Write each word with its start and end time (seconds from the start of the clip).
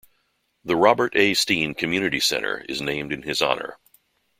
The 0.63 0.75
Robert 0.75 1.15
A. 1.15 1.35
Steen 1.35 1.75
Community 1.75 2.19
Centre 2.19 2.65
is 2.67 2.81
named 2.81 3.13
in 3.13 3.21
his 3.21 3.39
honour. 3.39 3.77